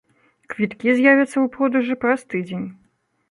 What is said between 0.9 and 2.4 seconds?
з'явяцца ў продажы праз